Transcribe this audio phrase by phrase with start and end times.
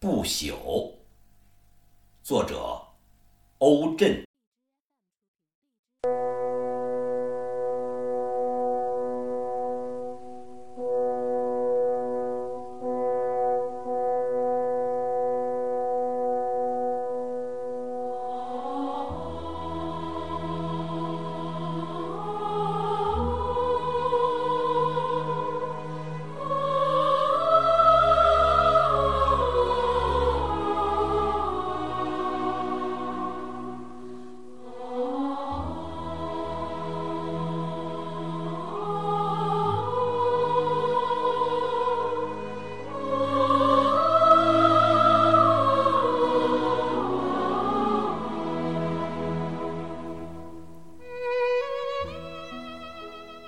[0.00, 0.92] 不朽，
[2.22, 2.80] 作者
[3.58, 4.27] 欧震。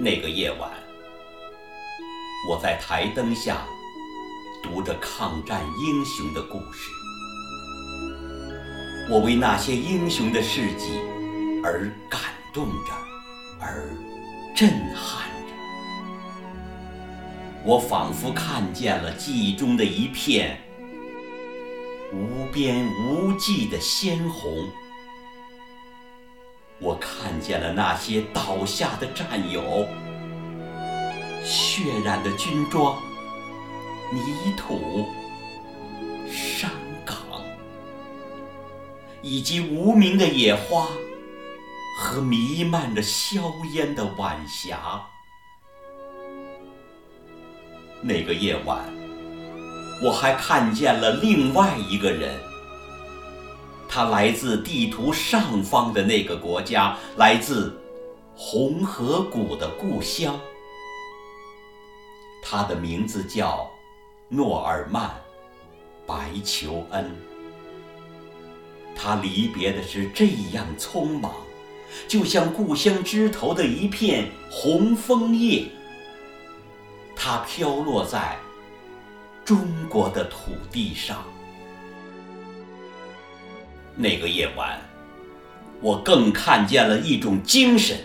[0.00, 0.70] 那个夜晚，
[2.48, 3.66] 我在台灯下
[4.62, 6.88] 读着抗战英雄的故事，
[9.10, 11.00] 我为那些英雄的事迹
[11.64, 12.20] 而感
[12.52, 12.92] 动着，
[13.60, 13.90] 而
[14.54, 15.54] 震撼着。
[17.64, 20.60] 我仿佛看见了记忆中的一片
[22.12, 24.68] 无边无际的鲜红。
[26.80, 29.86] 我看见了那些倒下的战友，
[31.44, 32.96] 血染的军装、
[34.12, 35.08] 泥土、
[36.30, 36.70] 山
[37.04, 37.16] 岗，
[39.22, 40.86] 以及无名的野花
[41.98, 45.02] 和弥漫着硝烟的晚霞。
[48.00, 48.84] 那个夜晚，
[50.00, 52.47] 我还看见了另外一个人。
[53.88, 57.74] 他来自地图上方的那个国家，来自
[58.36, 60.38] 红河谷的故乡。
[62.42, 63.68] 他的名字叫
[64.28, 65.08] 诺尔曼·
[66.06, 67.10] 白求恩。
[68.94, 71.32] 他离别的是这样匆忙，
[72.06, 75.66] 就像故乡枝头的一片红枫叶。
[77.16, 78.36] 它飘落在
[79.44, 81.24] 中国的土地上。
[84.00, 84.80] 那个夜晚，
[85.80, 87.96] 我更看见了一种精神，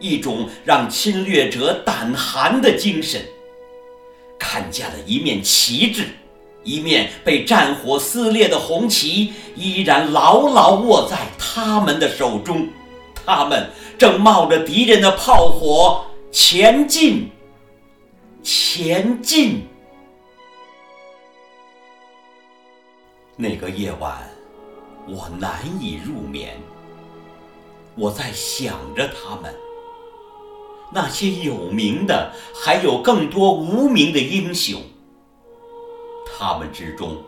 [0.00, 3.20] 一种让侵略者胆寒的精神。
[4.38, 6.06] 看见了一面旗帜，
[6.62, 12.66] 一面被战火撕裂的红旗，依然牢牢握在他们的手中。
[13.26, 17.30] 他们正冒着敌人的炮火前进，
[18.42, 19.66] 前进。
[23.36, 24.33] 那个夜晚。
[25.06, 26.56] 我难以入眠，
[27.94, 29.54] 我在想着他们，
[30.90, 34.80] 那些有名的，还有更多无名的英雄。
[36.26, 37.22] 他们之中，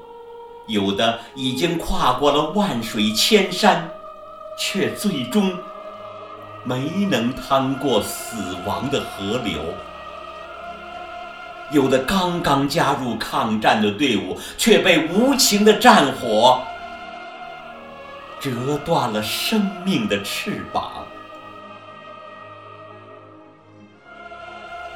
[0.66, 3.90] 有的已经跨过了万水千山，
[4.58, 5.52] 却最终
[6.64, 9.60] 没能趟过死亡的河流；
[11.70, 16.58] 有的刚刚加入抗战的队伍，却被无情的战火。
[18.40, 21.06] 折断了生命的翅膀。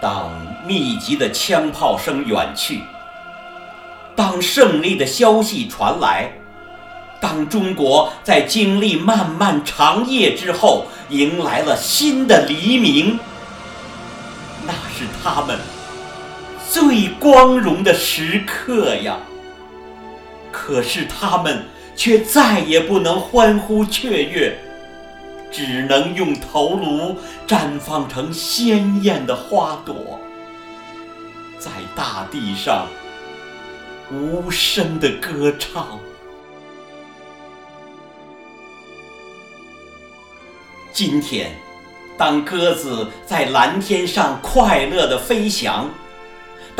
[0.00, 0.30] 当
[0.66, 2.82] 密集的枪炮声远去，
[4.14, 6.32] 当胜利的消息传来，
[7.20, 13.18] 当中国在经历漫漫长夜之后迎来了新的黎明，
[14.66, 15.58] 那是他们
[16.70, 19.18] 最光荣的时刻呀！
[20.52, 21.66] 可是他们。
[22.00, 24.56] 却再也不能欢呼雀跃，
[25.52, 27.14] 只能用头颅
[27.46, 30.18] 绽放成鲜艳的花朵，
[31.58, 32.86] 在大地上
[34.10, 36.00] 无声的歌唱。
[40.94, 41.50] 今天，
[42.16, 45.90] 当鸽子在蓝天上快乐的飞翔。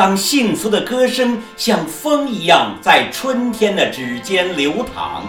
[0.00, 5.24] 当幸福的歌声像风一样在春天的指尖流淌，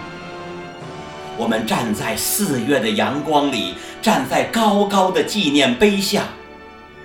[1.36, 6.22] 我们站在四月的阳光里，站在高高的纪念碑下，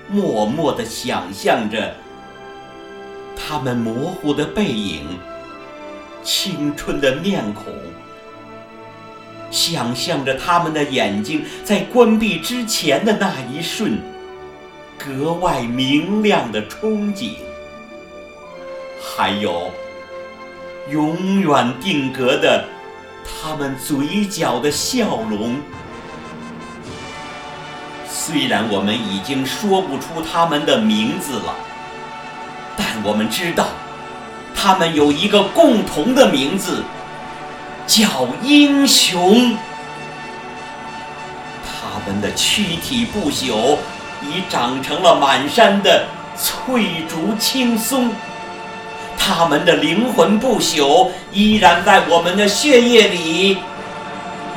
[0.07, 1.93] 默默地想象着
[3.35, 5.19] 他们模糊的背影、
[6.23, 7.65] 青春的面孔，
[9.51, 13.99] 想象着他们的眼睛在关闭之前的那一瞬
[14.97, 17.31] 格外明亮的憧憬。
[19.17, 19.71] 还有
[20.91, 22.63] 永远定格的
[23.25, 25.59] 他们嘴角的笑容。
[28.07, 31.55] 虽然我们已经说不出他们的名字了，
[32.77, 33.65] 但我们知道，
[34.53, 36.83] 他们有一个共同的名字，
[37.87, 39.57] 叫英雄。
[41.65, 43.77] 他们的躯体不朽，
[44.21, 46.05] 已长成了满山的
[46.37, 48.09] 翠竹青松；
[49.27, 53.57] 他们的灵魂不朽，依然在我们的血液里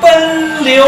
[0.01, 0.87] 奔流。